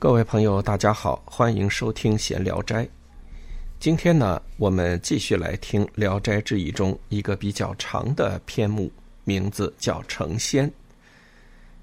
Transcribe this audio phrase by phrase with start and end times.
[0.00, 2.84] 各位朋友，大家好，欢迎收听《闲聊斋》。
[3.78, 8.90] 今天呢，我们继续来听《聊斋志异》中一个比较长的篇目，
[9.24, 10.72] 名字叫“成仙”。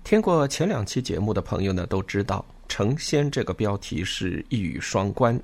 [0.03, 5.39] 听过前两期节目的朋友呢，都知道“成仙”这个标题是一语双关。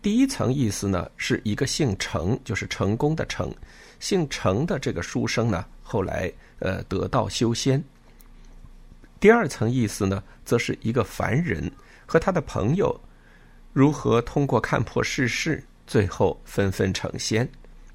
[0.00, 3.52] 第一层意思呢，是一个姓程，就是成功的程，
[3.98, 7.82] 姓程的这个书生呢，后来呃得道修仙。
[9.24, 11.72] 第二层意思呢，则是一个凡人
[12.04, 12.94] 和他的朋友
[13.72, 17.48] 如何通过看破世事，最后纷纷成仙，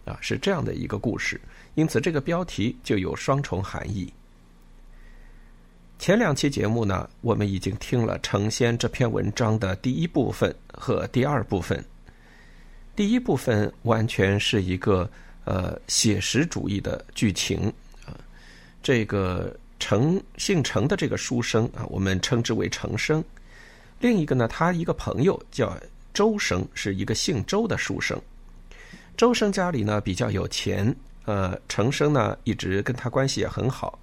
[0.05, 1.39] 啊，是这样的一个故事。
[1.75, 4.11] 因此，这个标题就有双重含义。
[5.99, 11.85] 前两期节目呢，我们已经听了《成仙》这篇文章的第一部分和第二部分。
[12.95, 15.07] 第一部分完全是一个
[15.45, 17.71] 呃写实主义的剧情
[18.03, 18.17] 啊，
[18.81, 19.55] 这个。
[19.79, 23.23] 程姓程的这个书生啊，我们称之为程生。
[23.99, 25.75] 另一个呢，他一个朋友叫
[26.13, 28.21] 周生，是一个姓周的书生。
[29.17, 33.99] 周生家里呢比较有钱，呃，程生呢一直跟他关系也很好。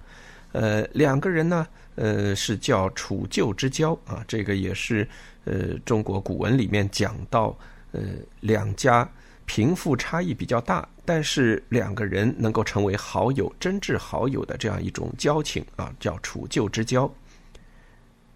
[0.51, 4.23] 呃，两个人呢，呃，是叫楚旧之交啊。
[4.27, 5.07] 这个也是
[5.45, 7.57] 呃中国古文里面讲到，
[7.91, 8.01] 呃，
[8.39, 9.07] 两家
[9.47, 10.87] 贫富差异比较大。
[11.03, 17.11] 但是两个人能够成为好友、真挚好友的这样一种交情啊，叫楚旧之交。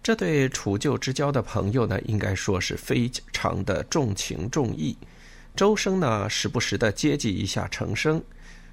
[0.02, 4.96] 这对楚旧之交的朋友呢，应该说是非常的重情重义。
[5.54, 8.20] 周生呢，时不时的接济一下程生，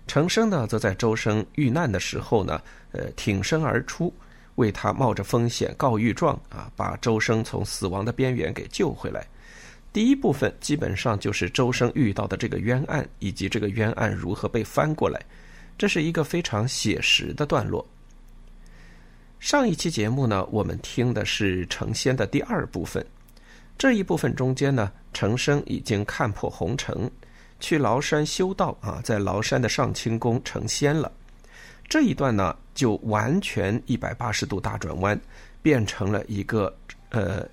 [0.08, 2.60] 程生呢，则在周生遇难的时候呢，
[2.94, 4.14] 呃，挺身而出，
[4.56, 9.28] 为他冒着风险告御状啊，把周生从死亡的边缘给救回来。
[9.92, 15.20] 第一部分基本上就是周生遇到的这个冤案，以及这个冤案如何被翻过来，
[15.80, 17.84] 这是一个非常写实的段落。
[19.40, 23.04] 上一期节目呢，我们听的是成仙的第二部分，
[23.80, 27.10] 这一部分中间呢，成生已经看破红尘，
[27.60, 31.12] 去崂山修道啊，在崂山的上清宫成仙了。
[31.88, 35.20] 这一段呢，就完全一百八十度大转弯，
[35.64, 36.72] 变成了一个
[37.10, 37.44] 呃。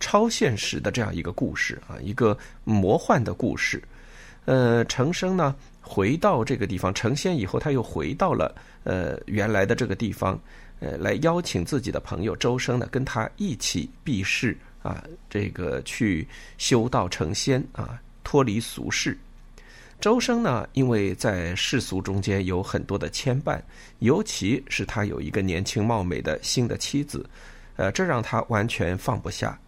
[0.00, 3.82] 超现实的这样一个故事啊，一个魔幻的故事。
[4.44, 8.54] 呃，程生呢回到这个地方成仙以后，他又回到了
[8.84, 10.40] 呃原来的这个地方，
[10.80, 16.26] 呃，来邀请自己的朋友周生呢跟他一起避世啊，这个去
[16.56, 19.18] 修道成仙啊，脱离俗世。
[20.00, 23.60] 周生呢，因为在世俗中间有很多的牵绊，
[23.98, 27.28] 尤其是他有一个年轻貌美的新的妻子，
[27.76, 29.58] 呃，这让他完全放不下。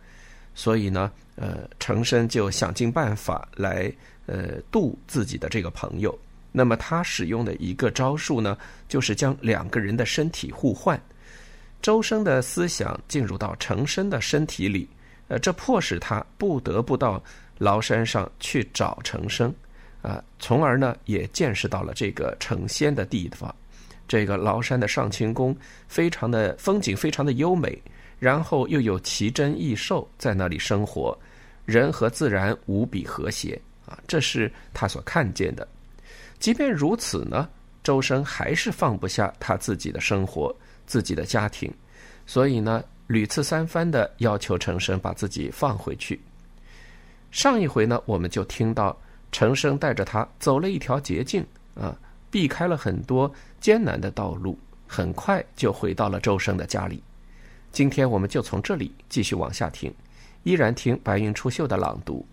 [0.55, 3.93] 所以呢，呃，程生就想尽办法来
[4.27, 6.17] 呃度自己的这个朋友。
[6.53, 8.59] 那么他使用的一个招数呢，
[8.89, 11.01] 就是将两个人的身体互换。
[11.81, 14.89] 周生的思想进入到程生的身体里，
[15.29, 17.23] 呃，这迫使他不得不到
[17.61, 19.55] 崂山上去找程生，
[20.03, 23.55] 啊，从而呢也见识到了这个成仙的地方。
[24.11, 25.57] 这个崂山的上清宫
[25.87, 27.81] 非常的风景非常的优美。
[28.19, 31.19] 然后又有奇珍异兽在那里生活，
[31.65, 33.99] 人和自然无比和谐啊！
[34.07, 35.67] 这是他所看见的。
[36.39, 37.49] 即便如此呢，
[37.83, 40.55] 周生还是放不下他自己的生活、
[40.85, 41.73] 自己的家庭，
[42.27, 46.21] 所以呢，屡次三番的要求程生把自己放回去。
[47.31, 48.95] 上一回呢，我们就听到
[49.33, 51.43] 程生带着他走了一条捷径
[51.75, 51.97] 啊，
[52.31, 57.03] 避开了很多艰难的道路，很快就回到了周生的家里。
[57.71, 59.95] 今天我们就从这里继续往下听，
[60.43, 62.27] 依然听白云出岫的朗读。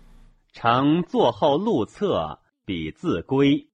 [0.52, 3.68] 乘坐后路侧，彼自归。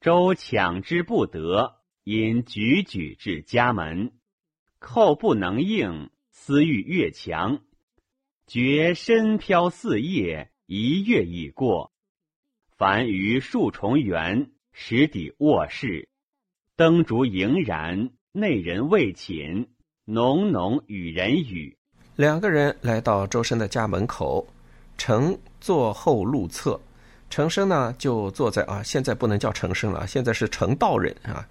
[0.00, 1.74] 周抢之不得，
[2.04, 4.12] 因举举至家门，
[4.80, 7.58] 叩不能应，思欲越强。
[8.46, 11.92] 觉身飘四叶，一月已过。
[12.76, 16.08] 凡于数重园，始抵卧室，
[16.76, 19.66] 灯烛盈然，内人未寝。
[20.04, 21.74] 浓浓与人语，
[22.14, 24.46] 两个人来到周生的家门口，
[24.98, 26.78] 程坐后路侧，
[27.28, 31.48] 程生呢就坐在啊，现在不能叫程生了，现在是程道人啊。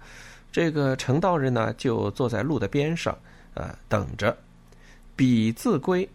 [0.50, 3.14] 这个程道人呢就坐在路的边上
[3.52, 4.34] 啊，等着。
[5.16, 6.08] 彼自归，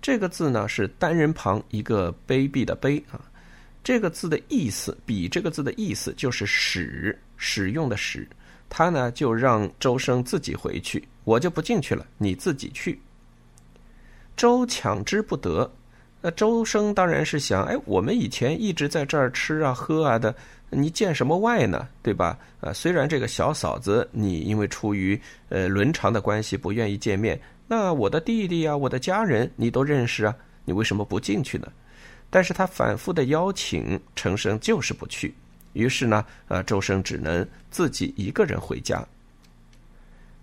[0.00, 3.20] 这个字呢是单人旁一个卑鄙的卑啊。
[3.82, 8.28] 这个字的意思，彼这个字的意思就是使，使用的使。
[8.68, 13.00] 他呢就让周生自己回去，我就不进去了，你自己去。
[14.36, 15.70] 周抢之不得，
[16.20, 20.34] 那周生当然是想，哎，我们以前一直在这儿吃啊喝啊的，
[20.70, 21.86] 你见什么外呢？
[22.02, 22.36] 对吧？
[22.60, 25.20] 啊，虽然这个小嫂子你因为出于
[25.50, 30.34] 呃伦常的关系不愿意见面，那我的弟弟呀，我的家人你都认识啊，
[30.64, 31.70] 你为什么不进去呢？”
[32.28, 35.32] 但是他反复的邀请，程生就是不去。
[35.74, 39.06] 于是呢，呃，周生只能自己一个人回家。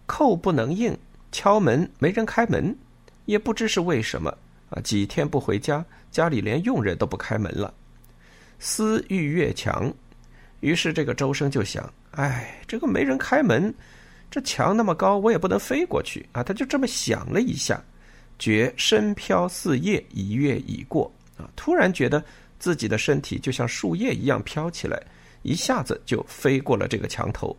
[0.08, 0.96] 叩不能应，
[1.32, 2.76] 敲门没人开门，
[3.26, 4.30] 也不知是为什么
[4.70, 4.80] 啊。
[4.82, 7.74] 几天不回家，家里连佣人都不开门了。
[8.60, 9.92] 思欲越强，
[10.60, 13.74] 于是这个周生就想：哎，这个没人开门，
[14.30, 16.44] 这墙那么高，我也不能飞过去啊。
[16.44, 17.82] 他就这么想了一下，
[18.38, 21.50] 觉身飘似叶，一月已过啊。
[21.56, 22.24] 突然觉得
[22.60, 25.02] 自己的身体就像树叶一样飘起来，
[25.42, 27.56] 一下子就飞过了这个墙头。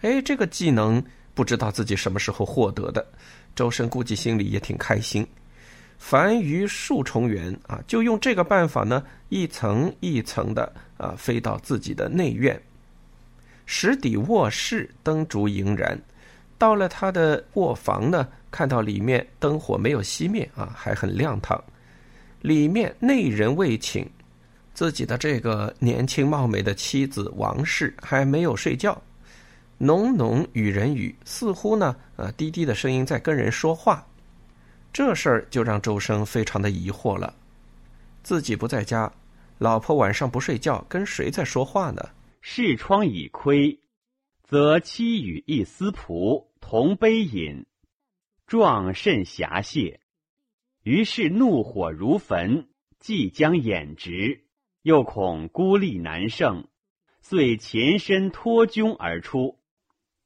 [0.00, 1.02] 哎，这个技能
[1.34, 3.06] 不知道自己什么时候获得的，
[3.54, 5.26] 周深估计心里也挺开心。
[5.98, 12.60] 凡于数重圆啊，就用这个办法呢，一层一层的啊飞到自己的内院。
[13.64, 15.98] 实底卧室灯烛盈然，
[16.58, 21.62] 到了他的卧房呢，看到里面灯火没有熄灭啊，还很亮堂。
[22.42, 24.08] 里面内人未请，
[24.76, 29.00] 自己的这个年轻貌美的妻子王氏还没有睡觉，
[29.78, 34.06] 浓浓与人语，似乎呢，呃，低低的声音在跟人说话。
[34.92, 37.34] 这事儿就让周生非常的疑惑了，
[38.22, 39.10] 自己不在家，
[39.56, 42.06] 老婆晚上不睡觉，跟谁在说话呢？
[42.42, 43.80] 视窗已窥，
[44.44, 47.64] 则妻与一丝仆同杯饮，
[48.46, 50.00] 状甚狭泄。
[50.82, 52.68] 于是怒火如焚，
[53.00, 54.42] 即将掩直，
[54.86, 56.64] 又恐孤立难胜，
[57.20, 59.58] 遂前身脱裑而出，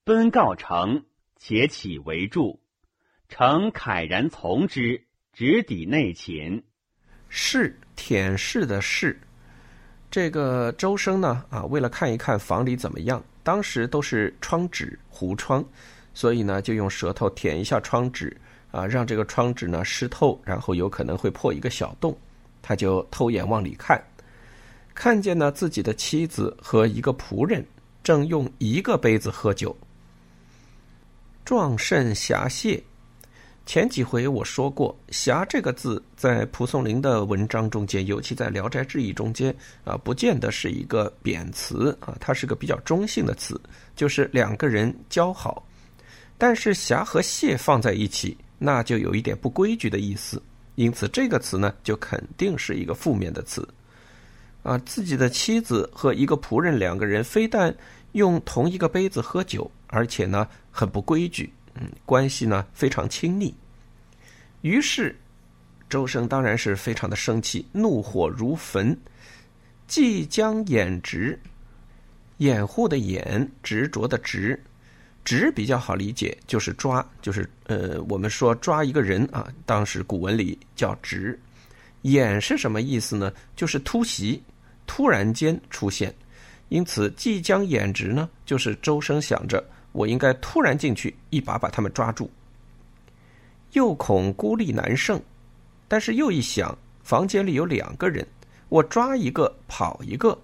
[0.04, 1.02] 奔告成，
[1.38, 2.60] 且起为助。
[3.30, 5.02] 成慨然从之，
[5.32, 6.62] 直抵内寝。
[7.30, 9.16] 是舔舐的舐。
[10.10, 15.64] 这个周生呢，啊，为了看一看房里怎么样，当时都是窗纸糊窗，
[16.12, 18.36] 所以呢，就用舌头舔一下窗纸。
[18.72, 22.14] 啊，让这个窗纸呢湿透，然后有可能会破一个小洞，
[22.60, 23.98] 他就偷眼往里看，
[25.02, 27.66] 看见呢自己的妻子和一个仆人
[28.02, 29.74] 正用一个杯子喝酒。
[31.42, 32.78] 壮甚侠谢，
[33.64, 43.58] 前几回我说过，侠这个字在蒲松龄的文章中间，尤其在《聊斋志异》中间啊，不见得是一个贬词啊，它是个比较中性的词，
[43.96, 45.66] 就是两个人交好，
[46.36, 48.36] 但是侠和谢放在一起。
[48.58, 50.42] 那就有一点不规矩的意思，
[50.74, 53.66] 因此这个词呢，就肯定是一个负面的词。
[54.62, 57.74] 啊，自己的妻子和一个仆人两个人，非但
[58.12, 63.54] 用同一个杯子喝酒，而且呢很不规矩，嗯，关系呢非常亲密。
[64.60, 65.16] 于是
[65.88, 68.96] 周生当然是非常的生气，怒火如焚，
[69.86, 71.38] 即将掩直，
[72.36, 74.58] 掩护的掩，执着的执。
[75.22, 81.38] 执比较好理解，就是抓，就是呃，我们说抓一个人啊，当时古文里叫执。
[82.02, 83.30] 掩是什么意思呢？
[83.54, 84.42] 就是突袭，
[84.90, 86.12] 突然间出现。
[86.68, 92.28] 因此，即将演职呢，就是周生想着我应该突然进去，一把把他们抓住。
[93.70, 95.22] 又恐孤立难胜，
[95.86, 98.26] 但是又一想，房间里有两个人，
[98.68, 100.36] 我抓一个跑一个，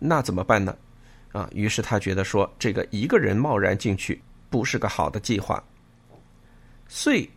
[0.00, 0.76] 那怎么办呢？
[1.30, 4.20] 啊，于是他觉得说，这个一个人贸然进去
[4.50, 5.62] 不是个好的计划。
[6.88, 7.30] 遂，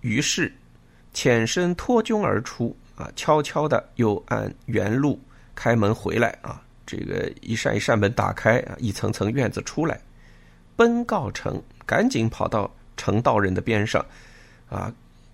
[0.00, 0.52] 于是
[1.12, 5.18] 潜身脱裑而出，啊，悄悄的又按原路
[5.54, 10.00] 开门回来，啊，这个一扇一扇门打开，啊，一层层院子出来，
[10.76, 14.04] 奔告成，赶紧跑到程道人的边上，
[14.68, 14.92] 啊，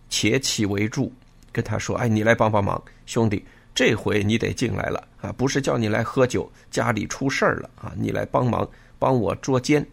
[0.08, 1.12] 且起为助，
[1.52, 3.44] 跟他说：“哎，你来帮帮忙，兄弟。”
[3.74, 5.30] 这回你得进来了啊！
[5.30, 7.92] 不是叫你来喝酒，家里出事儿了啊！
[7.96, 9.86] 你来帮忙，帮我捉奸。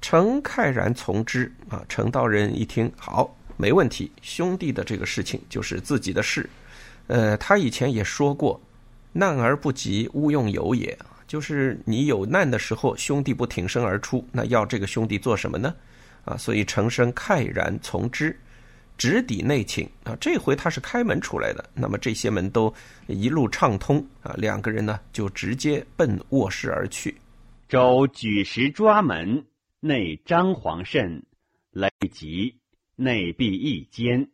[0.00, 1.84] 程慨然从之啊！
[1.86, 4.10] 程道人一听，好，没问题。
[4.22, 6.48] 兄弟的这个事情就是自己的事。
[7.08, 8.58] 呃，他以前也说过，
[9.12, 10.98] 难而不及，勿用友也。
[11.26, 15.74] 就是你有难的时候，兄弟不挺身而出，那要这个兄弟做什么呢？
[16.24, 18.38] 啊，所以程生慨然从之。
[18.98, 20.14] 直抵内寝啊！
[20.20, 22.72] 这回他是开门出来的，那么这些门都
[23.08, 24.32] 一路畅通啊。
[24.36, 27.16] 两个人呢就直接奔卧室而去。
[27.68, 29.44] 周举石抓门，
[29.80, 31.24] 内张皇甚，
[31.72, 32.54] 雷急，
[32.94, 34.28] 内闭一间。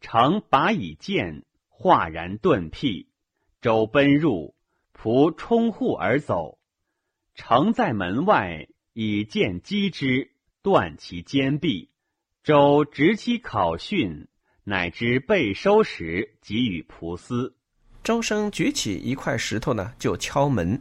[0.00, 3.06] 程拔以剑，哗然顿辟。
[3.64, 4.54] 周奔入，
[4.94, 6.58] 仆冲户而走。
[7.34, 10.30] 城在门外，以剑击之，
[10.60, 11.88] 断其肩臂。
[12.42, 14.28] 周执其考训，
[14.64, 17.56] 乃知被收时，给予仆司。
[18.02, 20.78] 周生举起一块石头呢，就敲门。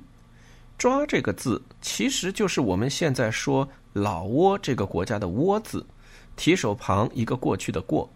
[0.78, 5.88] 抓这个字，其实就是我们现在说老挝这个国家的倭字，
[6.36, 8.12] 提手旁一个过去的过，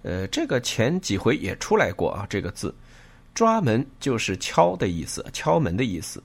[0.00, 2.26] 呃，这个前几回也出来过啊。
[2.30, 2.74] 这个字，
[3.36, 6.22] 抓门就是敲的意思，敲门的意思。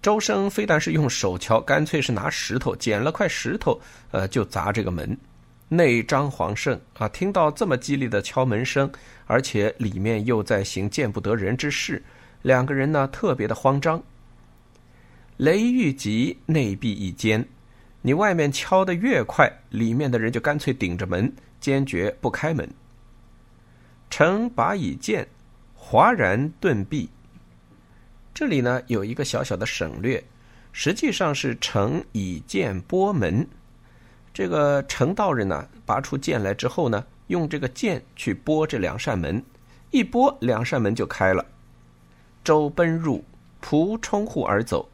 [0.00, 3.80] 周生非但是用手敲，干脆是拿石头捡了块石头，
[4.12, 5.18] 呃，就砸这个门。
[5.68, 8.88] 内张皇胜啊，听到这么激烈的敲门声，
[9.26, 12.00] 而且里面又在行见不得人之事，
[12.42, 14.00] 两个人呢特别的慌张。
[15.36, 17.44] 雷遇急，内壁一间。
[18.02, 22.68] 你外面敲的越快，里面的人就干脆顶着门，坚决不开门。
[24.08, 25.26] 城把以剑，
[25.90, 27.10] 哗然顿闭。
[28.32, 30.22] 这里呢有一个小小的省略，
[30.70, 33.44] 实际上是程以剑拨门。
[34.32, 39.42] 这个程道人呢，拔出剑来之后呢，用这个剑去拨这两扇门，
[39.90, 41.44] 一拨两扇门就开了。
[42.44, 43.24] 周奔入，
[43.60, 44.88] 仆冲户而走。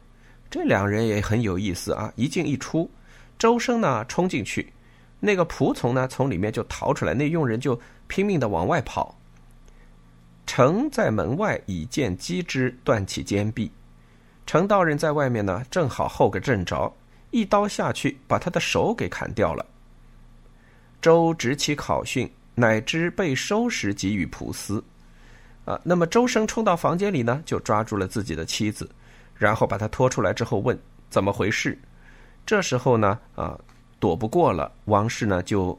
[0.49, 2.89] 这两人也很有意思啊，一进一出。
[3.37, 4.73] 周生呢冲进去，
[5.19, 9.15] 那个仆从呢从里面就逃出来，那佣人就拼命的往外跑。
[10.47, 13.69] 程在门外以剑击之，断其肩臂。
[14.45, 16.91] 程道人在外面呢，正好候个正着，
[17.31, 19.63] 一刀下去，把他的手给砍掉了。
[21.01, 24.81] 周执其考讯，乃知被收拾，给予仆司。
[25.65, 28.89] 啊，那么周生冲到房间里呢，就抓住了自己的妻子，
[29.35, 31.77] 然后把他拖出来之后问怎么回事。
[32.45, 33.59] 这时候呢，啊，
[33.99, 35.77] 躲不过了，王氏呢就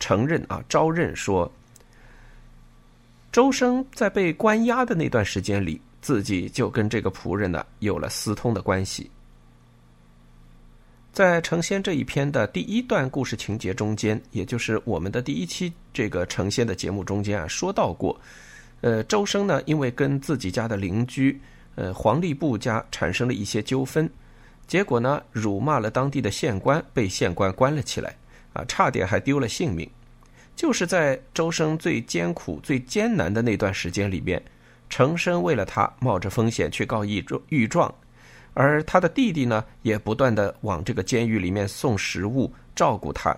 [0.00, 1.50] 承认啊，招认说。
[3.32, 9.10] 周生在被关押的那段时间里，自己就跟这个仆人呢有了私通的关系。
[11.14, 18.18] 在成仙这一篇的第一段故事情节中间，也就是我们的第一期这个成仙的节目中间啊，说到过，
[18.82, 21.40] 呃，周生呢因为跟自己家的邻居
[21.74, 24.08] 呃黄立部家产生了一些纠纷，
[24.66, 28.14] 结果呢辱骂了当地的县官，被县官关了起来，
[28.52, 29.90] 啊，差点还丢了性命。
[30.54, 34.40] 就是在周生最艰苦、最艰难的那段时间里边，
[34.88, 37.92] 程生为了他冒着风险去告御状，御状，
[38.54, 43.36] 而他的弟弟呢，也不断的往这个监狱里面送食物，照顾他。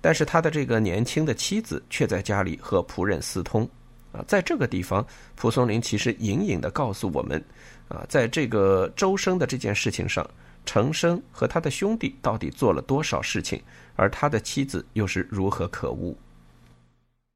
[0.00, 3.68] 但是他的这个年轻的妻子却在家里和仆人私通。
[4.12, 7.44] 啊，在这个地方，蒲松龄其实隐隐的告诉我们，
[7.88, 10.24] 啊，在这个周生的这件事情上，
[10.64, 13.60] 程生和他的兄弟到底做了多少事情，
[13.96, 16.16] 而他的妻子又是如何可恶。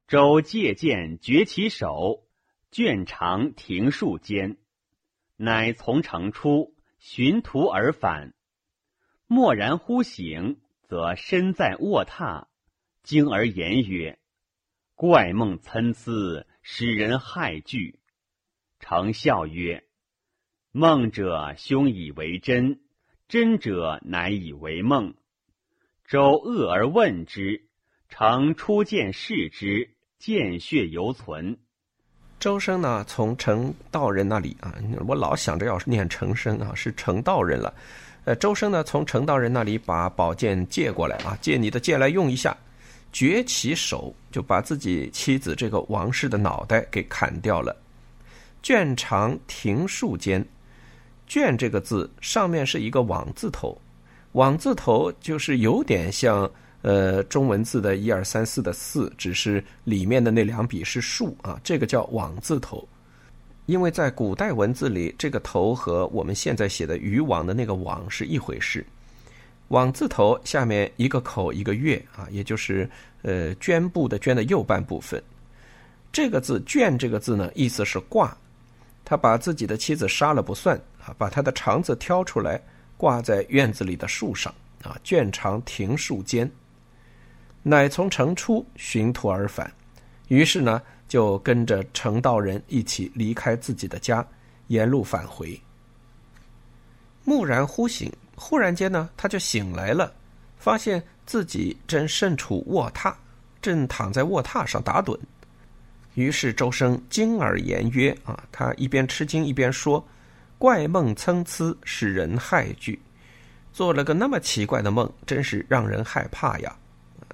[0.09, 2.27] 周借剑绝其手，
[2.71, 4.57] 卷长停数间，
[5.35, 8.33] 乃从城出，寻途而返。
[9.27, 12.47] 蓦然忽醒，则身在卧榻，
[13.03, 14.17] 惊而言曰
[14.97, 17.99] ：“怪梦参差，使人骇惧。”
[18.81, 19.85] 成笑曰
[20.73, 22.81] ：“梦者兄以为真，
[23.27, 25.13] 真者乃以为梦。”
[26.03, 27.69] 周愕而问之，
[28.07, 29.97] 成初见视之。
[30.19, 31.57] 见血犹存。
[32.41, 34.75] 周生呢，从程道人那里啊，
[35.07, 37.73] 我老想着要念程生啊，是程道人了。
[38.25, 42.55] 呃，周生呢，从程道人那里把宝剑借过来啊，借你的剑来用一下，
[43.13, 47.73] 绝其手，就把自己妻子这个王氏的脑袋给砍掉了。
[48.61, 50.45] 卷长庭树间，
[51.27, 53.79] 卷这个字上面是一个网字头，
[54.33, 56.51] 网字头就是有点像。
[56.81, 62.87] 呃，中文字的一二三四的四，只是里面的那两笔是竖啊，这个叫网字头。
[63.65, 68.85] 因为在古代文字里，这个头和我们现在写的渔网的那个网是一回事。
[69.67, 72.89] 网字头下面一个口一个月啊，也就是
[73.21, 75.21] 呃绢布的绢的右半部分。
[76.11, 78.35] 这个字绢这个字呢，意思是挂。
[79.05, 82.59] 他把自己的妻子杀了不算啊，把他的肠子挑出来
[82.97, 86.49] 挂在院子里的树上啊，绢长庭树间。
[87.63, 89.71] 乃从城出，寻途而返。
[90.27, 94.25] 于是呢，就跟着程道人一起离开自己的家，
[94.67, 95.59] 沿路返回。
[97.25, 100.11] 蓦然忽醒，忽然间呢，他就醒来了，
[100.57, 103.13] 发现自己正身处卧榻，
[103.61, 105.19] 正躺在卧榻上打盹。
[106.15, 110.03] 于是周生惊而言曰：“啊，他一边吃惊一边说，
[110.57, 112.99] 怪梦参差，使人骇惧。
[113.71, 116.75] 做了个那么奇怪的梦，真是让人害怕呀。”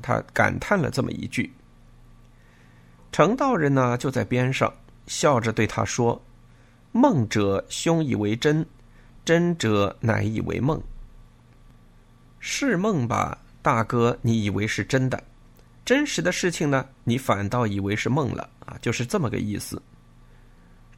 [0.01, 1.51] 他感叹了这么一句，
[3.11, 4.73] 程道人呢就在边上
[5.07, 6.21] 笑着对他说
[6.91, 8.65] ：“梦者兄以为真，
[9.23, 10.81] 真者乃以为梦。
[12.39, 15.17] 是梦吧，大哥，你以为是真的；
[15.83, 19.81] 真实的事情呢，你反倒以为是梦了啊，就是这么个意思。”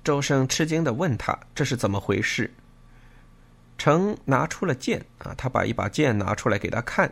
[0.04, 2.52] 周生吃惊的问他：“这是怎么回事？”
[3.78, 7.12] 程拿出了剑啊，他把一把剑拿出来给他看。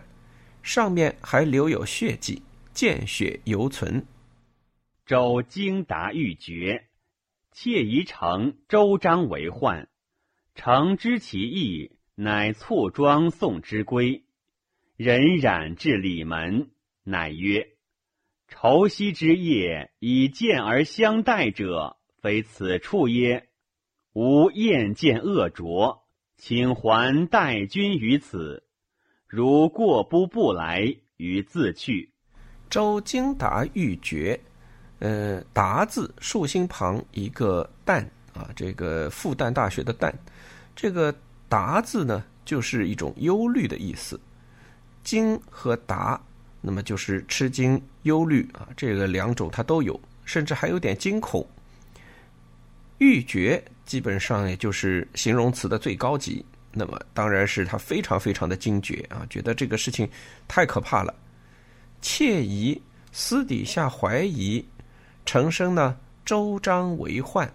[0.66, 2.42] 上面还留有血迹，
[2.74, 4.04] 见血犹存。
[5.06, 6.88] 周经达欲绝，
[7.52, 9.88] 窃宜城周章为患。
[10.56, 14.24] 诚知其意，乃簇庄送之归。
[14.98, 16.72] 人染至里门，
[17.04, 17.68] 乃曰
[18.50, 23.50] ：“愁夕之夜，以见而相待者，非此处耶？
[24.14, 26.08] 吾厌见恶浊，
[26.38, 28.65] 请还待君于此。
[29.36, 30.84] 如过不不来，
[31.18, 32.10] 于自去。”
[32.72, 34.40] 周经达欲绝，
[35.00, 38.02] 呃，达字竖心旁一个旦
[38.34, 40.10] 啊，这个复旦大学的旦。
[40.74, 41.14] 这个
[41.50, 44.18] “达”字呢，就是一种忧虑的意思。
[45.04, 46.18] 惊和达，
[46.62, 51.46] 那么就是吃惊、忧虑啊，这个两种它都有，甚至还有点惊恐。
[53.00, 56.44] 欲绝基本上也就是形容词的最高级，
[56.76, 60.08] 那么当然是他非常非常的惊觉啊，觉得这个事情
[60.48, 61.12] 太可怕了。
[62.02, 62.80] 窃疑，
[63.12, 64.64] 私底下怀疑，
[65.26, 67.52] 成生呢，周章为患。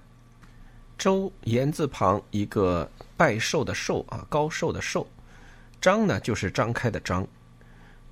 [0.98, 2.90] 周言字旁一个。
[3.20, 5.06] 拜寿的寿啊，高寿的寿，
[5.78, 7.26] 张呢就是张开的张。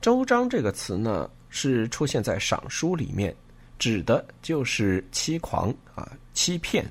[0.02, 3.34] 周章这个词呢是出现在赏书里面，
[3.78, 6.84] 指的就是欺狂啊，欺骗。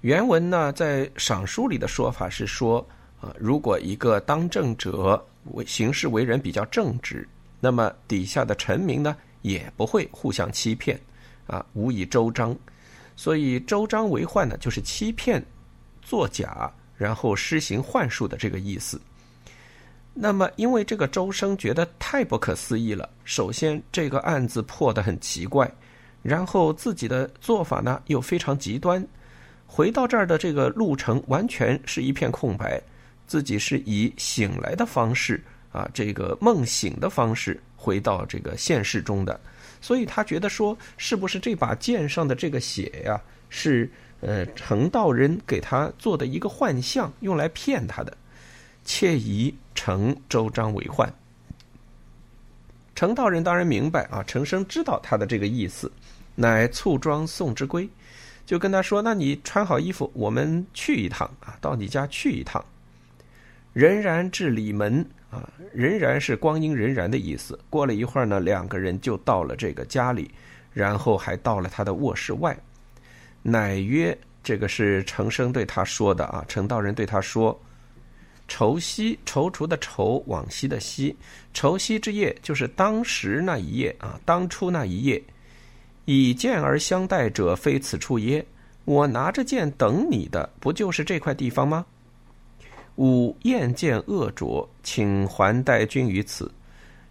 [0.00, 2.84] 原文呢在赏书里的说法是说
[3.22, 7.26] 啊，如果一个当政者为行事为人比较正直，
[7.60, 11.00] 那么底下的臣民呢也不会互相欺骗
[11.46, 12.54] 啊，无以周章。
[13.16, 15.42] 所以周章为患呢，就是欺骗、
[16.02, 16.70] 作假。
[16.94, 19.00] 然后施行幻术的这个意思。
[20.14, 23.10] 那么，因为这个周生觉得太不可思议了。
[23.24, 25.68] 首先，这个案子破得很奇怪，
[26.22, 29.04] 然后自己的做法呢又非常极端。
[29.66, 32.80] 回到这儿的这个路程完全是一片空白，
[33.32, 39.40] 自己是以醒来的方式啊，这个梦醒的方式回到这个现实中的。
[39.80, 43.90] 所以他觉得说，是不是这把剑上的这个血呀是？
[44.20, 48.16] 呃，程道人给他做的一个幻象，用来骗他的，
[48.84, 51.12] 窃疑程周章为患。
[52.94, 55.90] 程道人当然明白啊，程生知道他的这个意思，
[56.36, 57.88] 乃簇装送之归，
[58.46, 62.64] 就跟他说：“那你穿好衣服，我们去一趟啊，到你家去一趟。”
[63.72, 67.58] 仍然至里门啊，仍然是光阴荏苒的意思。
[67.70, 70.30] 过了一会儿呢，两个人就到了这个家里，
[70.72, 72.56] 然后还到了他的卧室外。
[73.42, 77.58] 乃曰：“这个是程生对他说的啊。”程道人对他说
[78.46, 81.16] ：“愁夕，踌躇的愁，往昔的夕，
[81.54, 85.22] 愁夕之夜，就是当时那一夜啊，当初那一夜。
[86.04, 88.44] 以剑而相待者，非此处耶？
[88.84, 91.86] 我拿着剑等你的，不就是这块地方吗？
[93.02, 96.48] 吾厌见恶浊，请还待君于此。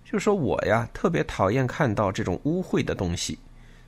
[0.05, 3.37] 就说我呀，特别讨厌看到这种污秽的东西，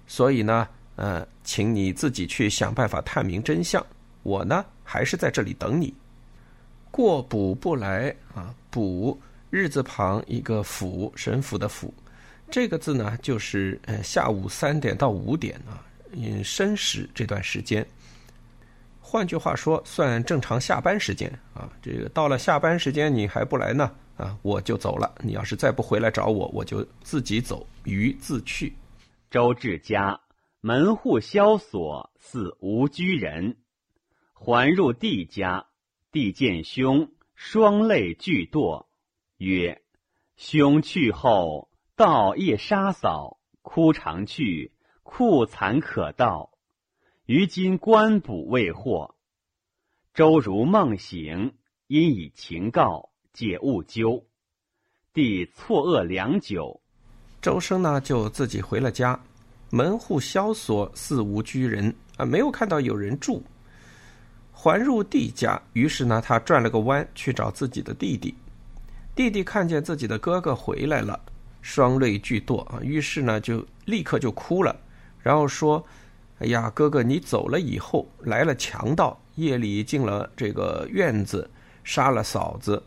[0.06, 3.84] 所以呢。”呃，请你自己去想办法探明真相。
[4.22, 5.92] 我呢，还是在这里等你。
[6.92, 11.92] 过补不来啊，补日字旁一个府，神府的府，
[12.52, 17.84] 这个字呢，就是呃下午三点到五点啊，嗯，申时这段时间。
[19.06, 21.70] 换句话说，算正常下班时间啊。
[21.82, 25.14] 这个到了下班时间你还不来呢啊，我就走了。
[25.20, 28.74] 你要是再不回来找我，我就自己走，于自去。
[29.30, 30.20] 周至家。
[30.66, 33.58] 门户萧索，似无居人。
[34.34, 35.68] 还入帝家，
[36.10, 38.86] 帝见兄，双泪俱堕，
[39.40, 39.82] 曰
[40.38, 44.72] ：“兄去后，道夜杀嫂，哭常去，
[45.04, 46.53] 库残可道。
[47.26, 49.16] 于今官补未获。”
[50.14, 51.54] 周如梦醒，
[51.88, 54.24] 因以情告，解勿究。
[55.14, 56.82] 帝错愕良久，
[57.42, 59.20] 周生呢就自己回了家。
[59.70, 63.42] 门户萧索，似无居人啊，没有看到有人住。
[64.52, 68.36] 还入弟家，于是呢，他转了个弯去找自己的弟弟。
[69.16, 71.20] 弟弟看见自己的哥哥回来了，
[71.62, 74.80] 双泪俱堕啊，于是呢，就立刻就哭了，
[75.20, 75.84] 然后说
[76.44, 81.50] ：“哎呀，哥哥，你走了以后，来了强盗，夜里进了这个院子，
[81.84, 82.84] 杀了嫂子。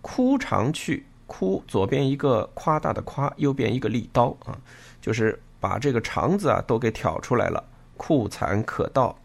[0.00, 4.56] 哭常去，哭左边一个夸大的夸，右边一个利刀啊，
[5.00, 7.64] 就是。”把这个肠子啊都给挑出来了，
[7.96, 9.18] 酷残可盗，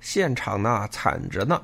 [0.00, 1.58] 现场呢惨着呢。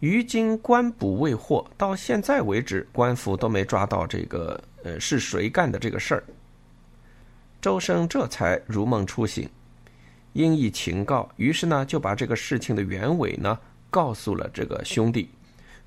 [0.00, 6.24] 于今官捕未获，到现在为止，官府都没抓到这个呃是谁干的这个事儿。
[7.60, 9.46] 周生这才如梦初醒，
[10.32, 13.58] 因以情告，于是呢就把这个事情的原委呢
[13.90, 15.28] 告诉了这个兄弟。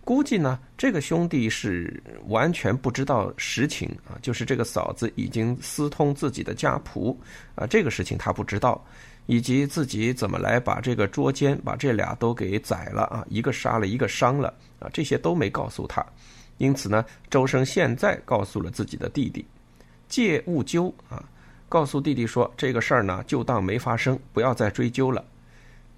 [0.04, 7.18] 估计呢，这个兄弟是完全不知道实情啊，就是这个嫂子已经私通自己的家仆
[7.56, 8.86] 啊，这个事情他不知道，
[9.26, 16.06] 以及自己怎么来把这个捉奸，把这俩都给宰了啊，一个杀了，一个伤了啊，这些都没告诉他。
[16.60, 19.44] 因此呢，周生现在告诉了自己的弟弟，
[20.08, 21.24] 借勿究啊，
[21.68, 25.26] 告诉弟弟说这个事儿呢，就当没发生，不要再追究了。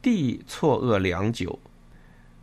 [0.01, 1.59] 弟错愕良久。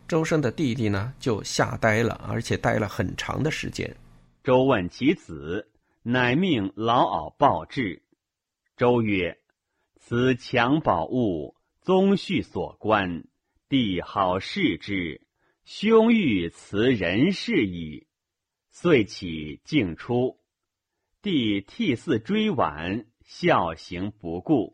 [0.07, 3.95] 周生的弟弟呢，就吓呆了，而且呆了很长的时间。
[4.43, 5.67] 周问其子，
[6.03, 8.03] 乃命老媪报至。
[8.77, 9.35] 周曰
[9.97, 13.23] ：“此襁褓物，宗序所关，
[13.67, 15.19] 弟好视之，
[15.63, 18.05] 兄欲辞人事矣。”
[18.69, 20.37] 遂起径出。
[21.23, 24.71] 弟涕泗追挽，孝行不顾。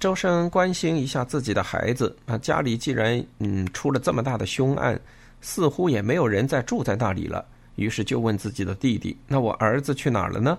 [0.00, 5.00] 周生关心一下自己的孩子啊，家里既然嗯出了这么大的凶案，
[5.40, 7.44] 似乎也没有人再住在那里了。
[7.76, 10.58] 于是就问自己的弟弟：“那我儿子去哪儿了呢？”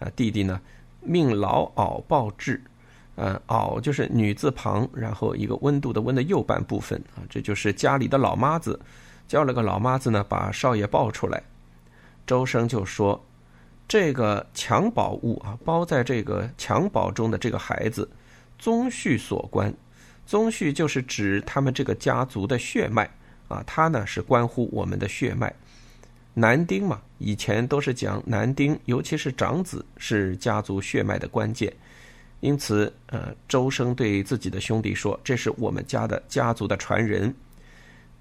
[0.00, 0.60] 啊，弟弟呢，
[1.00, 2.60] 命老媪报至。
[3.16, 8.78] 嗯，媪就是女字旁，然后一个温度的温的右半部分啊，这就是家里的老妈子。
[9.26, 11.42] 叫了个老妈子呢，把少爷抱出来。
[12.26, 13.18] 周生就说
[13.86, 18.08] ：“这个襁褓物啊，包在这个襁褓中的这个孩子。”
[18.56, 19.74] 宗序所关，
[20.24, 23.10] 宗序就是指他们这个家族的血脉
[23.48, 25.52] 啊，它呢是关乎我们的血脉。
[26.32, 31.70] 男丁嘛，以前都是讲男丁，尤其是长子是家族血脉的关键。
[32.40, 37.34] 因此，呃，周生对自己的兄弟说：“这是我们家的家族的传人，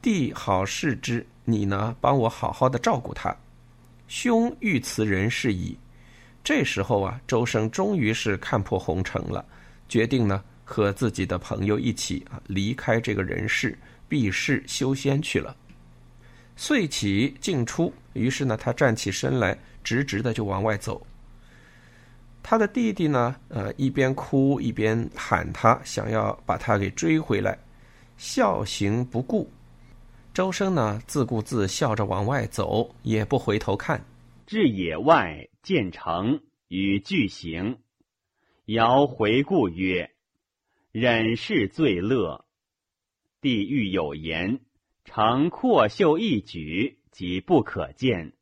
[0.02, 3.34] 弟好视之，你呢帮我好好的照顾他。
[4.14, 5.76] 兄欲辞人事矣。”
[6.44, 9.44] 这时候啊，周生终于是看破红尘了。
[9.90, 13.76] 决定呢，和自己的朋友一起啊离开这个人世，
[14.08, 15.56] 避世修仙去了。
[16.56, 21.04] 遂起进出，于是呢，他站起身来，直直的就往外走。
[22.44, 27.58] 他的弟弟呢，呃，一边哭一边喊他，想要把他给追回来，
[28.18, 29.50] 孝行不顾。
[30.34, 34.04] 周生呢，自顾自笑着往外走，也不回头看。
[34.48, 37.78] 至野外，见城与巨行。
[38.66, 40.10] 尧回顾曰
[40.92, 42.46] ：“忍是最乐。
[43.42, 44.60] 地狱有言，
[45.06, 48.34] 诚阔袖一举，即不可见。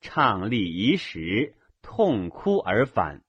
[0.00, 3.22] 畅立一时，痛哭而返。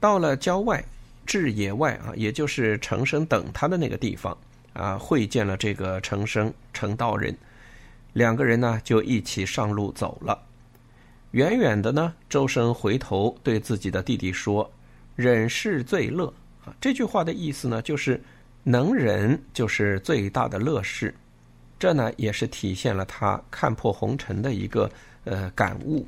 [0.00, 0.84] 到了郊外，
[1.24, 4.36] 至野外啊，也就是程生等他的那个地方
[4.74, 7.34] 啊，会见了这个程生程道人。
[8.12, 10.38] 两个人呢，就一起上路走了。
[11.30, 14.70] 远远的呢，周生回头对自己的弟弟说。”
[15.16, 16.26] 忍是最乐
[16.64, 16.74] 啊！
[16.80, 18.20] 这句话的意思呢，就是
[18.64, 21.14] 能忍就是最大的乐事。
[21.78, 24.90] 这呢，也是体现了他看破红尘的一个
[25.22, 26.04] 呃感悟。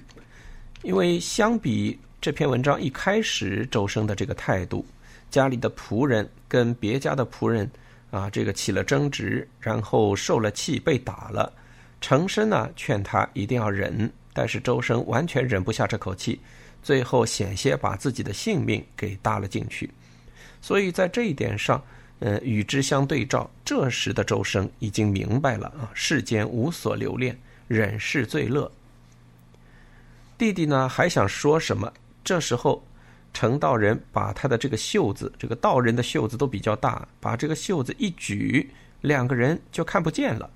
[0.83, 4.85] 因为相比这篇文章一开始周生的这个态度，
[5.31, 7.71] 家里的仆人跟别家的仆人
[8.11, 11.53] 啊，这个起了争执，然后受了气被打了。
[12.01, 16.41] 程深呢劝他一定要忍，但是周生完全忍不下这口气。
[16.83, 19.91] 最后险些把自己的性命给搭了进去，
[20.63, 21.83] 所以在这一点上，
[22.21, 28.71] 呃，与之相对照，这时的周生已经明白了啊，世间无所留恋，忍是最乐。
[30.39, 31.93] 弟弟呢还想说什么，
[32.23, 32.87] 这时候，
[33.37, 38.71] 程道人把他的这个袖子，这个道人的袖子都比较大，把这个袖子一举，
[39.03, 40.49] 两个人就看不见了。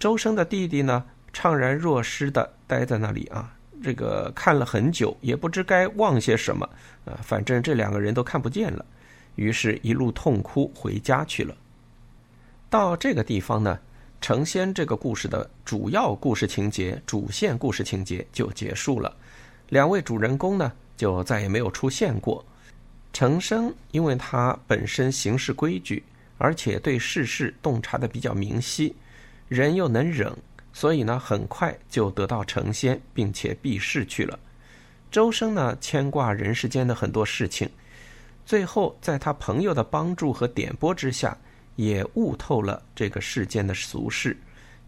[0.00, 3.54] 周生的弟弟呢，怅然若失的待在那里啊。
[3.80, 6.68] 这个看了很久，也不知该望些什么，
[7.04, 8.84] 啊，反正这两个人都看不见了，
[9.36, 11.56] 于是，一路痛哭回家去了。
[12.68, 13.78] 到这个地方呢，
[14.20, 19.16] 成仙这个故事的主要故事情节、主线故事情节就结束了，
[19.68, 22.44] 两位主人公呢，就再也没有出现过。
[23.10, 26.04] 程生因为他本身行事规矩，
[26.36, 28.94] 而且对世事洞察的比较明晰，
[29.48, 30.30] 人又能忍。
[30.74, 34.38] 所以呢，很快就得到成仙，并且避世去了。
[35.10, 37.68] 周生呢，牵挂人世间的很多事情，
[38.44, 41.36] 最后在他朋友的帮助和点拨之下，
[41.76, 44.36] 也悟透了这个世间的俗事，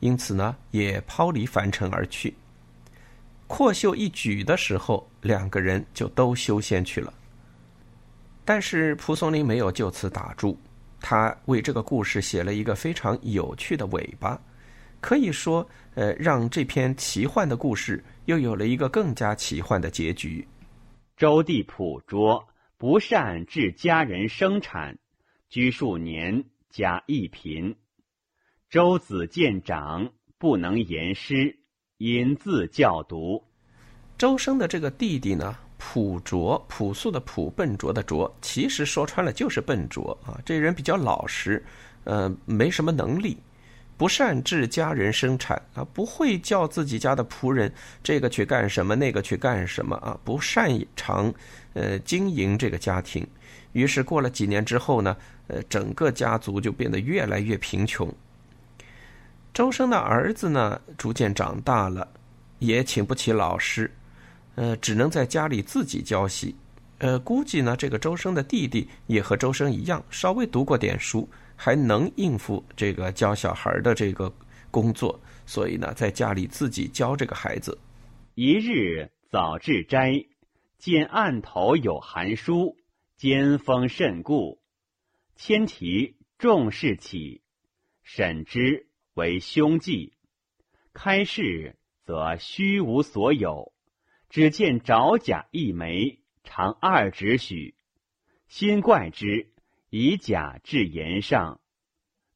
[0.01, 2.33] 因此呢，也抛离凡尘而去。
[3.51, 7.13] 阔袖一举的时候，两个人就都修仙去了。
[8.45, 10.57] 但是蒲松龄没有就此打住，
[11.01, 14.41] 他为这个故事写了一个非常有趣的尾巴。
[15.01, 20.47] 可以说，呃，让这篇奇幻的故事又有了一个更加奇幻的结局。
[21.17, 22.47] 周地朴拙，
[22.79, 24.97] 不善治家人生产，
[25.49, 27.75] 居数年，家一贫。
[28.71, 31.59] 周子见长，不能言诗，
[32.01, 33.43] 引自教读。
[34.17, 40.41] 周生的这个弟弟呢，朴拙，朴素的朴，笨拙的拙，其实说穿了就是笨拙啊。
[40.43, 41.63] 这人比较老实，
[42.05, 43.37] 呃，没什么能力，
[43.99, 47.71] 不善治家人生产啊，不会叫自己家的仆人
[48.03, 51.31] 这个去干什么，那个去干什么啊，不擅长
[51.75, 53.27] 呃经营这个家庭。
[53.73, 55.15] 于是过了几年之后呢，
[55.49, 58.11] 呃，整个家族就变得越来越贫穷。
[59.53, 62.07] 周生的儿子呢，逐渐长大了，
[62.61, 63.91] 也请不起老师，
[64.55, 66.55] 呃，只能在家里自己教习。
[66.99, 74.33] 呃，估计呢，这个周生的弟弟也和周生一样，稍微读过点书，还能应付这个教小孩的这个
[74.71, 77.77] 工作，所以呢，在家里自己教这个孩子。
[78.35, 80.13] 一日早至斋，
[80.79, 82.77] 见案头有函书，
[83.17, 84.61] 兼封甚固，
[85.37, 87.41] 千题重视起，
[88.03, 88.87] 审之。
[89.15, 90.13] 为凶忌，
[90.93, 93.73] 开市则虚无所有，
[94.29, 97.75] 只见爪甲一枚，长二指许。
[98.49, 99.49] 心怪之，
[99.91, 101.61] 以甲至言上。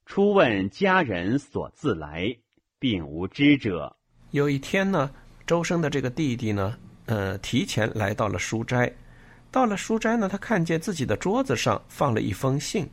[0.07, 2.37] 初问家人所自来，
[2.79, 3.97] 并无知者。
[4.31, 5.15] 有一天呢，
[5.47, 8.93] 周生的这个弟弟呢，呃，提前来到了书斋。
[9.51, 12.89] 到了书斋呢，他看见自己的桌子上放了一封信。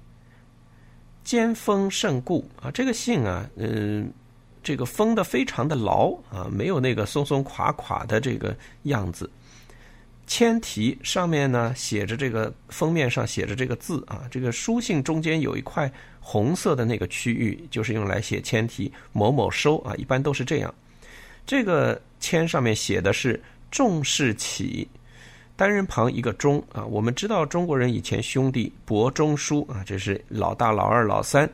[1.24, 4.12] 尖封甚固啊，这个信啊，嗯，
[4.64, 9.30] 这个封的非常的牢啊，没有那个松松垮垮的这个样子。
[10.28, 20.74] 签题上面呢写着这个封面上写着这个字啊，这个书信中间有一块红色的那个区域，就是用来写签题某某收啊，一般都是这样。
[21.46, 24.88] 这个签上面写的是重视起。
[25.56, 31.48] 单人旁一个中啊，我们知道中国人以前兄弟伯仲叔啊，这是老大、老二、老三，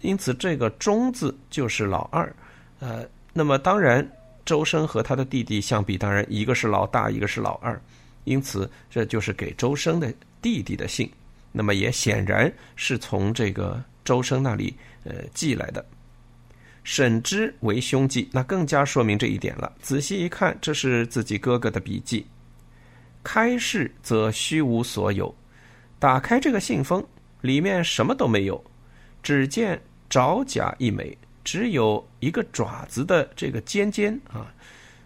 [0.00, 2.34] 因此这个中字就是老二。
[2.78, 4.06] 呃，那么当然
[4.46, 7.78] 周生和他的弟弟相比，当然一个是老大，一个是老二，
[8.24, 11.10] 因此这就是给周生的弟弟的信。
[11.52, 15.84] 那么也显然是从这个周生那里呃寄来的。
[16.82, 19.70] 沈之为兄记，那更加说明这一点了。
[19.82, 22.24] 仔细一看，这是自己哥哥的笔记。
[23.22, 25.34] 开市则虚无所有，
[25.98, 27.04] 打开这个信封，
[27.42, 28.64] 里面什么都没有，
[29.22, 34.50] 只见爪甲一枚，只有一个爪子的这个尖尖啊，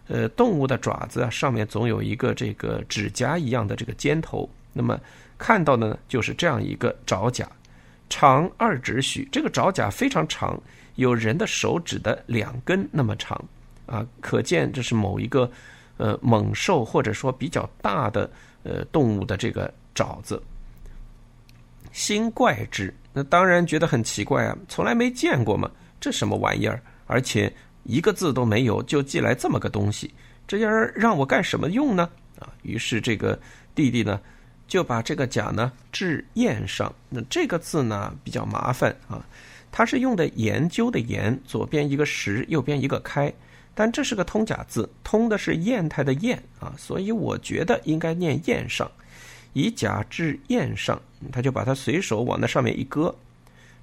[0.07, 4.49] 呃，动物的爪子啊，上面总有一个这个指甲一样的这个尖头。
[4.71, 4.97] 那么
[5.37, 7.45] 看到的呢，就是这样一个爪甲，
[8.09, 10.57] 长二指许，这个爪甲非常长，
[10.95, 13.43] 有人的手指的两根那么长
[13.85, 15.51] 啊，可见这是某一个。
[15.97, 18.29] 呃，猛兽或者说比较大的
[18.63, 20.41] 呃动物的这个爪子，
[21.93, 26.81] 心怪之，那当然觉得很奇怪啊，从来没见过嘛，这什么玩意儿？
[27.07, 27.49] 而且
[27.83, 30.13] 一个字都没有，就寄来这么个东西，
[30.45, 32.09] 这要让我干什么用呢？
[32.39, 33.39] 啊，于是这个
[33.73, 34.19] 弟弟呢，
[34.67, 39.25] 就把这个甲呢置砚上，那这个字呢比较麻烦啊，
[39.71, 43.33] 它是用的研究的研，左边一个石，右边一个开。
[43.75, 48.89] 但这是个通假字，通的是砚台的砚啊，所以我觉得应该念砚上，
[49.53, 50.99] 以甲制砚上，
[51.31, 53.13] 他就把它随手往那上面一搁。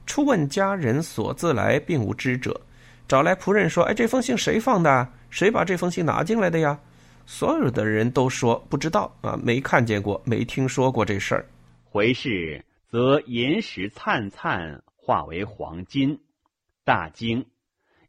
[0.06, 2.60] 初问家人所自来，并无知者，
[3.06, 5.06] 找来仆人说：“哎，这封信谁放的？
[5.30, 6.76] 谁把这封信拿进来的呀？”
[7.24, 11.46] 所有的人都说不知道啊，没看见过，没听说过这事儿。
[11.84, 16.18] 回事则岩石灿灿，化为黄金，
[16.82, 17.44] 大惊。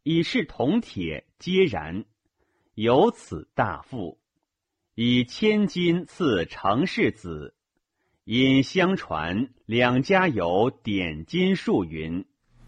[0.01, 2.05] 以是铜铁皆然，
[2.75, 4.17] 由此大富，
[4.95, 7.53] 以千金赐程氏子，
[8.23, 12.23] 因相传两家有点金术云。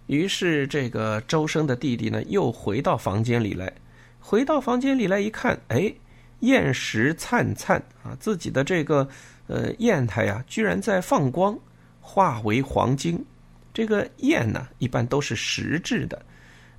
[0.08, 3.74] 于是这个周生的弟弟呢，又回到房间里来，
[4.20, 5.96] 回到房间里来一看，哎，
[6.42, 9.08] 砚石灿灿啊，自己的这个
[9.48, 11.58] 呃砚台呀，居然在放光，
[12.02, 13.26] 化为黄金。
[13.74, 16.26] 这个砚呢，一般都是石制的。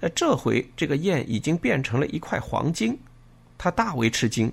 [0.00, 2.98] 呃，这回这个砚已经变成了一块黄金，
[3.56, 4.52] 他大为吃惊。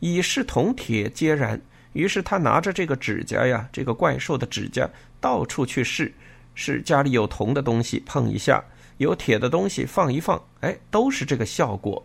[0.00, 1.58] 已是铜铁皆然，
[1.94, 4.86] 于是他拿着这个指甲呀，这个怪兽的指甲，
[5.18, 6.12] 到处去试，
[6.54, 8.62] 是家里有铜的东西碰一下，
[8.98, 12.04] 有铁的东西放一放，哎，都是这个效果。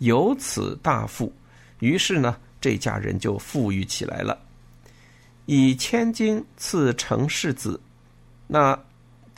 [0.00, 1.32] 由此大富，
[1.80, 4.38] 于是呢，这家人就富裕起来了。
[5.46, 7.80] 以千金赐成氏子，
[8.46, 8.78] 那。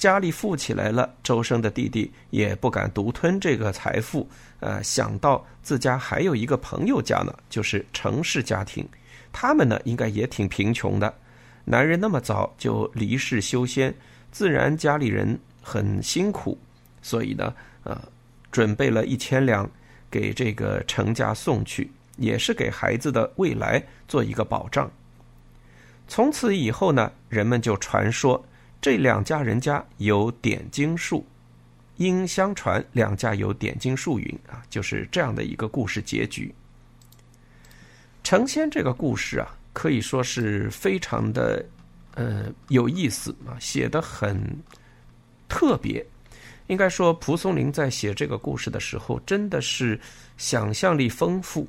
[0.00, 4.26] 家里富起来了，周生的弟弟也不敢独吞这个财富。
[4.60, 8.88] 呃，想到自家还有一个朋友家呢，就是程氏家庭，
[9.30, 11.14] 他们呢应该也挺贫穷的。
[11.66, 13.94] 男人那么早就离世修仙，
[14.32, 16.56] 自然家里人很辛苦，
[17.02, 18.00] 所以呢，呃，
[18.50, 19.70] 准备了一千两
[20.10, 24.90] 给这个程家送去，也是给孩子的未来做一个保障。
[26.08, 28.42] 从此以后呢，人们就传说
[28.80, 31.26] 这两家人家有点睛术，
[31.96, 36.54] 因相传两家有点睛术云啊，就是这样的一个故事结局。
[38.22, 41.64] 成仙这个故事啊，可以说是非常的
[42.14, 44.38] 呃有意思啊，写的很
[45.48, 46.04] 特别。
[46.68, 49.98] 应该说，蒲松龄在写这个故事的时候，真的是
[50.36, 51.66] 想象力丰富，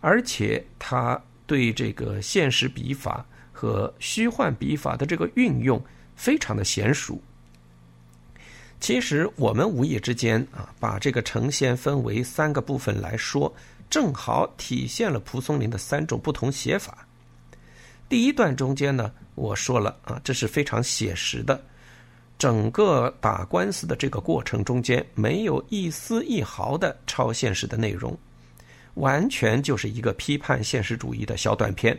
[0.00, 5.82] 而且他对这个现实笔法和虚幻笔法的这个运用
[6.16, 7.20] 非常的娴熟。
[8.80, 13.54] 其实，我们无意之间啊，把这个呈现分为三个部分来说。
[13.90, 17.06] 正好体现了蒲松龄的三种不同写法。
[18.08, 21.62] 第一段中间呢，我说了啊，这是非常写实的，
[22.38, 28.16] 整个打官司的这个过程中间没有一丝一毫的超现实的内容，
[28.94, 31.94] 完全就是一个批判现实主义的小短片。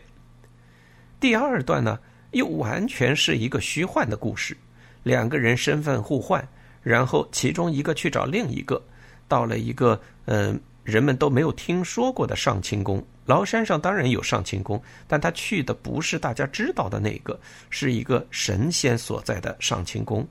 [1.19, 1.99] 第二段呢，
[2.33, 4.55] 又完全是一个虚幻的故事，
[5.01, 6.47] 两个人身份互换，
[6.83, 8.79] 然后其中一个去找另一个，
[9.27, 10.59] 到了一个嗯。
[10.83, 20.27] 人们都没有听说过的上清宫，崂山上当然有上清宫，但他去的不是大家知道的那个，是一个神仙所在的上清宫，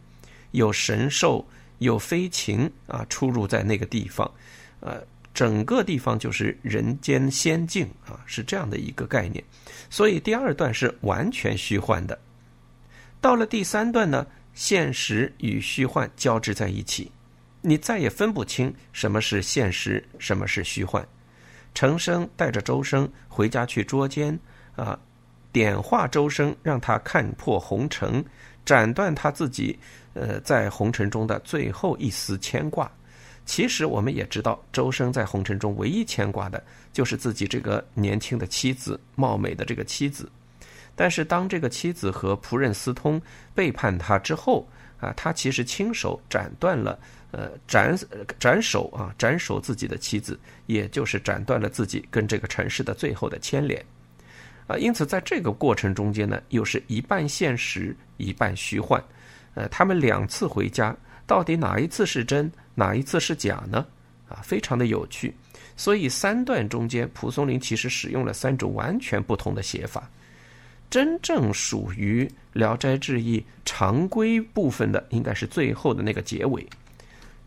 [0.50, 1.42] 有神兽，
[1.78, 4.30] 有飞禽啊出入在那个地方，
[4.80, 5.02] 呃，
[5.34, 9.42] 整个地方就是人间仙境啊，是这样的一个概念。
[9.88, 12.18] 所以第二段是完全虚幻的，
[13.20, 17.10] 到了第三段呢，现实与虚幻交织在一起。
[17.60, 21.06] 你再也分不清什么是现实，什么是虚幻。
[21.74, 24.38] 程生带着周生回家去捉奸，
[24.74, 24.98] 啊，
[25.52, 28.22] 点化周生，让他看破红尘，
[28.64, 29.78] 斩断他自己，
[30.12, 32.90] 呃，在红尘中的最后一丝牵挂。
[33.44, 40.31] 其实我们也知道，周生在红尘中唯一牵挂的就是自己这个年轻的妻子，貌美的这个妻子。
[40.94, 43.20] 但是当这个妻子和仆人私通，
[43.55, 44.68] 背叛他之后，
[45.00, 46.98] 啊，他其实亲手斩断了。
[47.35, 47.96] 呃，斩
[48.38, 53.83] 斩首啊，斩首自己的妻子，也就是斩断了自己跟这个城市的最后的牵连，
[54.66, 59.02] 啊，因此在这个过程中间呢，又是一半现实，一半虚幻，
[59.55, 60.94] 呃，他们两次回家，
[61.26, 63.87] 到底哪一次是真，哪一次是假呢？
[64.28, 65.35] 啊，非常的有趣。
[65.76, 70.08] 所以三段中间，蒲松龄其实使用了三种完全不同的写法。
[70.90, 76.66] 真正属于《聊斋志异》常规部分的，应该是最后的那个结尾。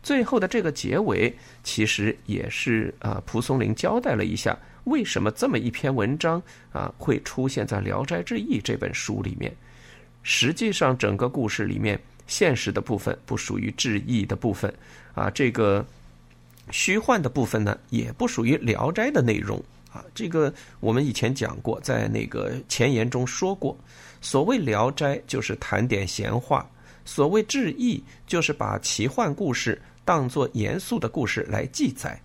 [0.02, 9.54] 最后的这个结尾，其实也是啊，蒲松龄交代了一下为什么这么一篇文章啊会出现在《聊斋志异》这本书里面。
[10.22, 14.72] 实际上，整个故事里面现实的部分不属于志异的部分
[15.16, 15.84] 啊，这个
[16.70, 19.60] 虚幻的部分呢也不属于《聊斋》的内容
[19.92, 20.04] 啊。
[20.14, 23.76] 这个我们以前讲过，在那个前言中说过，
[24.20, 26.70] 所谓《聊斋》就是谈点闲话，
[27.04, 29.82] 所谓志异就是把奇幻故事。
[30.04, 32.16] 当做严肃的故事来记载，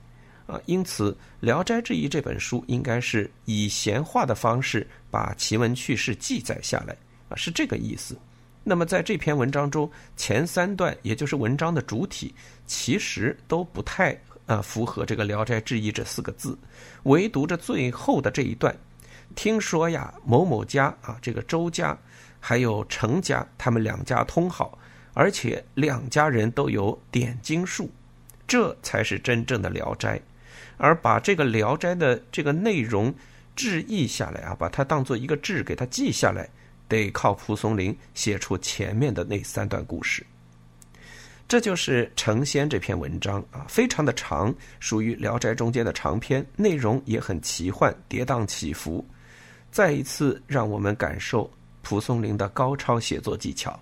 [0.46, 6.96] 啊，因此《聊斋志异》这本书应该是以闲话的方式把奇闻趣事记载下来，
[7.28, 8.16] 啊，是这个意思。
[8.64, 12.34] 那么在这篇文章中，前三段也就是文章的主体，
[12.66, 16.58] 其实都不太呃符合这个《聊斋志异》这四个字，
[17.04, 18.76] 唯独这最后的这一段，
[19.36, 21.98] 听说呀某某家啊，这个周家，
[22.40, 24.78] 还有程家，他们两家通好。
[25.14, 27.90] 而且两家人都有点经术，
[28.48, 30.18] 这才是真正的《聊斋》。
[30.78, 33.14] 而把这个《聊斋》的这个内容
[33.54, 36.50] 志译下来啊，把它当做一个志给它记下来，
[36.92, 40.26] 得靠蒲松龄写出前面的那三段故事。
[41.48, 49.06] 这就是《成仙》这篇文章啊，非常的长，属于《聊斋》中间的长篇，内容也很奇幻，跌宕起伏。
[49.72, 51.50] 再一次让我们感受
[51.82, 53.80] 蒲松龄的高超写作技巧。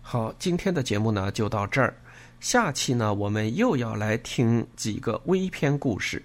[0.00, 1.96] 好，今天的节目呢就到这儿。
[2.40, 6.18] 下期呢，我们又要来听几个微篇故事，《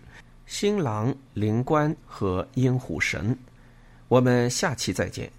[0.47, 3.31] 新郎、灵官和阴虎神》。
[4.07, 5.31] 我们下期再见。